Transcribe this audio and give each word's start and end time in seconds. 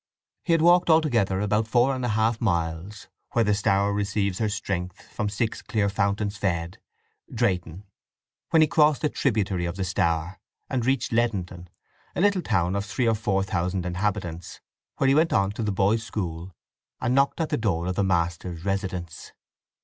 He 0.41 0.53
had 0.53 0.63
walked 0.63 0.89
altogether 0.89 1.39
about 1.41 1.67
four 1.67 1.93
and 1.93 2.03
a 2.03 2.07
half 2.17 2.41
miles 2.41 3.07
Where 3.33 3.53
Stour 3.53 3.93
receives 3.93 4.39
her 4.39 4.49
strength, 4.49 4.99
From 5.13 5.29
six 5.29 5.61
cleere 5.61 5.89
fountains 5.91 6.37
fed, 6.37 6.79
Drayton. 7.31 7.83
when 8.49 8.63
he 8.63 8.67
crossed 8.67 9.03
a 9.03 9.09
tributary 9.09 9.65
of 9.65 9.75
the 9.75 9.83
Stour, 9.83 10.39
and 10.71 10.87
reached 10.87 11.11
Leddenton—a 11.11 12.19
little 12.19 12.41
town 12.41 12.75
of 12.75 12.83
three 12.83 13.07
or 13.07 13.13
four 13.13 13.43
thousand 13.43 13.85
inhabitants—where 13.85 15.07
he 15.07 15.13
went 15.13 15.33
on 15.33 15.51
to 15.51 15.61
the 15.61 15.71
boys' 15.71 16.01
school, 16.03 16.51
and 16.99 17.13
knocked 17.13 17.39
at 17.39 17.49
the 17.49 17.55
door 17.57 17.85
of 17.85 17.93
the 17.93 18.03
master's 18.03 18.65
residence. 18.65 19.33